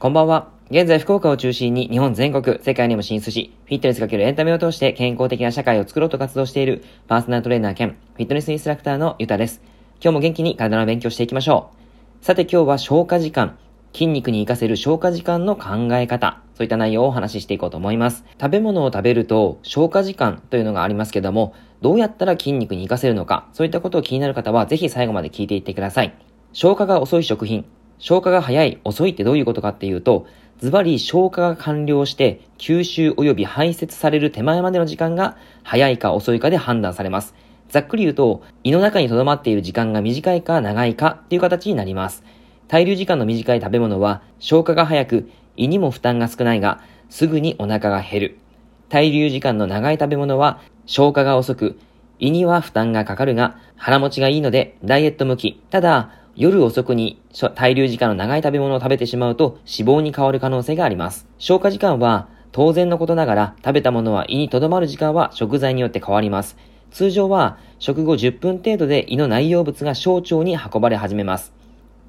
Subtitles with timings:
[0.00, 0.50] こんばんは。
[0.70, 9.62] 現在、福岡を中心に日本全国、世界にも進出し、フィットネスかけるエンタメを通して健康的な社会を作ろうと活動しているパーソナルトレーナー兼フィットネスインストラクターのゆたです。
[10.02, 11.70] 今日も元気に体の勉強していきましょ
[12.20, 12.24] う。
[12.24, 13.56] さて今日は消化時間、
[13.92, 18.24] 筋肉に活かせる消化時間の考え方、そういった内容をお話ししていこうと思います。
[18.40, 21.54] 食べ物を食べると消化時間というのがありますけども、
[21.84, 26.14] どうやったら筋肉に活かせるのか、そういったことを気になる方はぜひ最後まで聞いていってください。
[26.54, 27.66] 消化が遅い食品、
[27.98, 30.26] 消化が早い、遅いってどういうことかっていうと、
[30.60, 37.34] ズバリ消化が完了して吸収及び排泄される手前までの時間が早いか遅いかで判断されます。
[37.68, 42.24] ざっくり言うと、胃の中に留まっている時間が短いか長いかっていう形になります。
[42.66, 45.28] 滞留時間の短い食べ物は消化が早く
[45.58, 48.38] 胃にも負担が少ないがすぐにお腹が減る。
[48.88, 51.78] 滞留時間の長い食べ物は消化が遅く
[52.18, 55.62] 胃には負担がかかるが腹持ちがいいのでダイエット向き。
[55.70, 61.26] ただ、夜遅くに滞留時間の長い食べ物を食べてしまうと脂肪に変わる可能性があります。
[61.38, 66.56] 消化時間は当然のことながら食べたものは胃に留まる時間は食材によって変わります。
[66.90, 71.52] 通常は食後10分程度で胃の内容物が小腸に運ばれ始めます。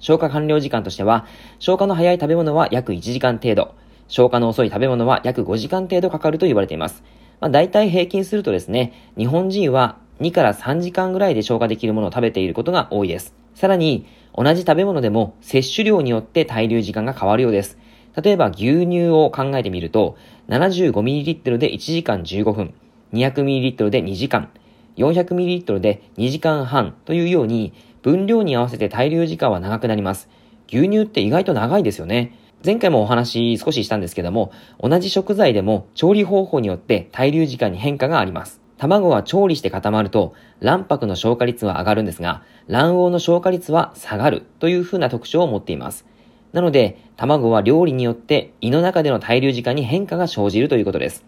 [0.00, 1.26] 消化完了時間としては、
[1.60, 3.74] 消化の早い食べ物は約1時間程度、
[4.08, 7.04] 消化の遅い食べ物は約5時間程度かかると言われています。
[7.42, 13.34] まあ、大体平均するとですね、日本人は2から3時間ぐらいで消化できるものを食べていることが多いです。
[13.56, 17.78] さらに、同じ食べ物でも摂取量によって滞留時間が変わるようです。
[18.22, 20.16] 例えば牛乳を考えてみると、
[20.50, 22.74] 75ml で1時間15分、
[23.12, 24.48] 200ml で2時間、
[24.96, 30.28] 400ml で2時間半というように、分量に合わせて滞留時間は長くなります。
[30.68, 32.38] 牛乳って意外と長いですよね。
[32.64, 38.60] 前回もお話少ししたんですけども、同じ食材でも調理方法によって滞留時間に変化があります。
[38.78, 46.06] 卵は調理して固まると、卵白の消化率は上がるんですが、卵黄の消化率は下がるという風な特徴を持っています。
[46.52, 51.24] なので、卵は料理によって胃の中での滞留時間に変化が生じるということです。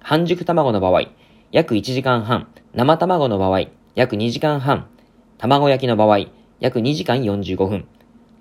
[0.00, 1.02] 半熟卵の場合、
[1.52, 4.86] 約1時間半、生卵の場合、約2時間半、
[5.36, 6.26] 卵焼きの場合、
[6.60, 7.86] 約2時間45分、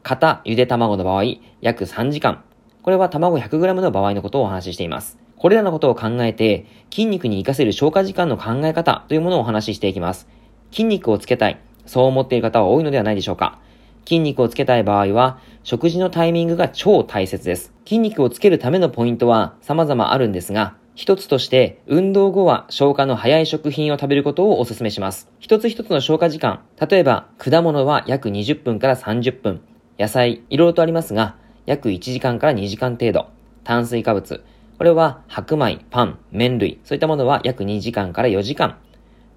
[0.07, 1.23] 型ゆで卵の場合、
[1.59, 2.41] 約3時間。
[2.81, 5.19] これは卵 100g の場合のことをお話ししています。
[5.35, 10.29] これらのことを考えて、筋肉に活かせる消化時間の考え方というものをお話ししていきます。
[10.72, 11.59] 筋肉をつけたい。
[11.85, 13.59] そう思っている方は多いのではないでしょうか。
[14.06, 17.74] 筋肉をつけたい場合は、食事のタイミングが超大切です。
[17.84, 25.29] 筋肉をつけるためのポイントは様々あるんですが、一つとして、運動後は消化の早い食品を食べることをお勧めします。
[25.39, 29.62] 一つ一つの消化時間、例えば、果物は約20分から30分、
[30.00, 31.35] 野菜、いろいろとありますが、
[31.66, 33.28] 約1時間から2時間程度、
[33.63, 34.44] 炭水化物、
[34.78, 38.78] これは白米、パン、麺類、そういったものは約2時間から4時間。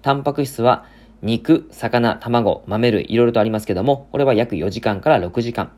[0.03, 0.85] タンパク質は
[1.23, 5.71] 肉、魚、卵、豆類、いろいろとありますけども、これは約4時間から6時間。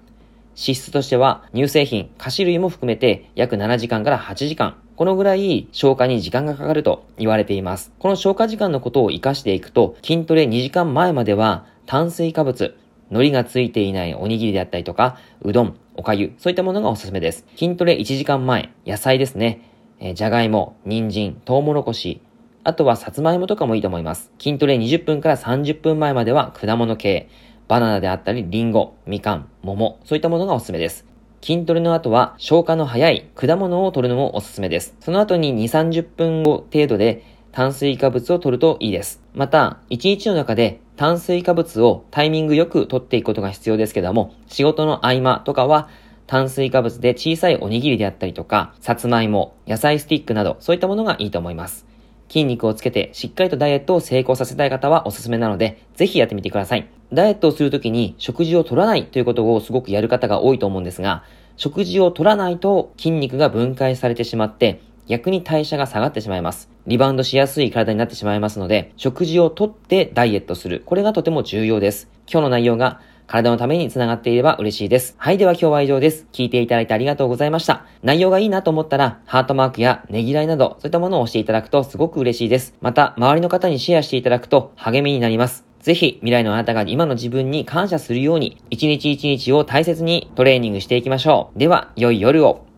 [0.55, 4.75] 脂質としては乳製品、菓子類も含めて約7時間から8時間。
[4.97, 7.91] このぐらい消化に時間がかかると言われています。
[7.99, 12.75] この消化時間のことを活かしていくと、筋トレ2時間前までは炭水化物、
[13.13, 17.45] 海苔がついていないおにぎりであったりとか、うどん、おかゆ、そういったものがおすすめです。
[17.55, 19.61] 筋トレ1時間前、野菜ですね。
[19.99, 22.21] え、じゃがいも、人参、トウモロコシ、
[22.63, 24.31] あとはさつまいもとかもいいと思います。
[24.39, 27.29] 筋トレ20分から30分前までは果物系、
[27.67, 31.05] バナナであったり、リンゴ、みかん、桃、そういったものがおすすめです。
[31.41, 34.95] 筋トレの後は消化の早い果物を取るのもおすすめです。
[35.01, 39.21] その後に2、30分後程度で炭水化物を取るといいです。
[39.33, 45.89] また、1日の中で炭水化物をタイミングよく取っていくことが必要ですけども、仕事の合間とかは
[46.27, 51.85] 炭水化物で小さいおにぎりであったりとか、さつまいも、野菜スティックなど、そういったものがいいと思います。
[52.29, 56.87] 筋肉をつけてしっかりとダイエットを成功させたい方はおすすめなので、ぜひやってみてください。
[57.11, 61.23] ダイエットをするときに食事を取らないということをすごくやる方が多いと思うんですが、
[61.57, 66.72] 食事を取らないと筋肉が分解されてしまって、逆に代謝が下がってしまいます。
[66.85, 70.83] リバウンドしやすい体になってしまいますので、食事をとってダイエットする。
[70.85, 72.09] これがとても重要です。
[72.27, 75.15] 今日の内容が体のためにつながっていれば嬉しいです。
[75.17, 76.27] はい、では今日は以上です。
[76.33, 77.85] 聞いていただいてありがとうございました。
[78.01, 82.75] 内容がいいなと思ったら、ハートマークやねぎらいなど、そういったものを押していただくとすごく嬉しいです。
[82.81, 85.65] また、周りの方にシェアしていただくと励みになります。
[85.79, 91.59] ぜひ未来のあなたが今の自分に感謝するように、一日一日を大切にトレーニングしていきましょう。
[91.59, 92.72] では、良い夜を。